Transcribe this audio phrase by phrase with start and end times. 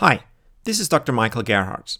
[0.00, 0.24] Hi,
[0.64, 1.10] this is Dr.
[1.10, 1.96] Michael Gerhardt.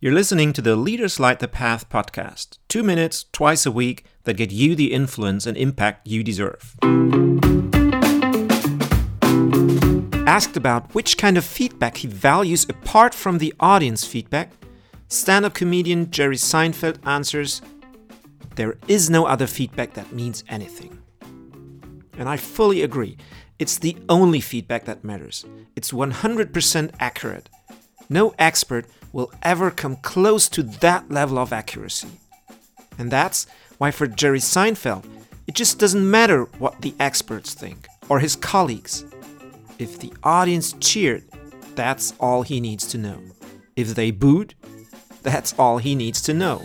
[0.00, 4.36] You're listening to the Leaders Light the Path podcast, two minutes twice a week that
[4.36, 6.74] get you the influence and impact you deserve.
[10.26, 14.50] Asked about which kind of feedback he values apart from the audience feedback,
[15.06, 17.62] stand up comedian Jerry Seinfeld answers
[18.56, 21.00] There is no other feedback that means anything.
[22.18, 23.16] And I fully agree.
[23.58, 25.44] It's the only feedback that matters.
[25.74, 27.48] It's 100% accurate.
[28.08, 32.08] No expert will ever come close to that level of accuracy.
[32.98, 33.46] And that's
[33.78, 35.04] why, for Jerry Seinfeld,
[35.46, 39.04] it just doesn't matter what the experts think or his colleagues.
[39.78, 41.24] If the audience cheered,
[41.74, 43.20] that's all he needs to know.
[43.76, 44.54] If they booed,
[45.22, 46.62] that's all he needs to know.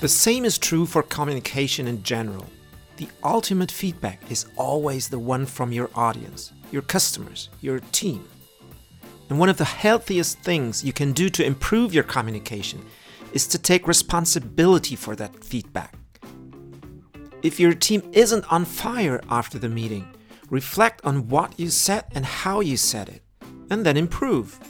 [0.00, 2.44] The same is true for communication in general.
[2.98, 8.28] The ultimate feedback is always the one from your audience, your customers, your team.
[9.30, 12.84] And one of the healthiest things you can do to improve your communication
[13.32, 15.94] is to take responsibility for that feedback.
[17.42, 20.14] If your team isn't on fire after the meeting,
[20.50, 23.22] reflect on what you said and how you said it,
[23.70, 24.60] and then improve.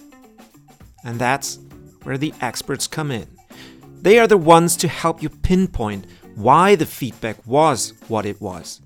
[1.04, 1.58] And that's
[2.04, 3.35] where the experts come in.
[4.02, 8.80] They are the ones to help you pinpoint why the feedback was what it was.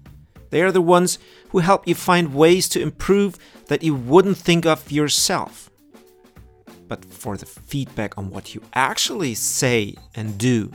[0.50, 1.18] They are the ones
[1.50, 5.70] who help you find ways to improve that you wouldn't think of yourself.
[6.88, 10.72] But for the feedback on what you actually say and do,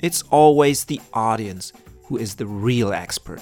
[0.00, 1.72] it's always the audience
[2.04, 3.40] who is the real expert.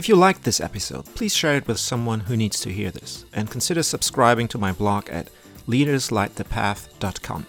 [0.00, 3.26] If you liked this episode, please share it with someone who needs to hear this
[3.34, 5.28] and consider subscribing to my blog at
[5.68, 7.46] leaderslightthepath.com.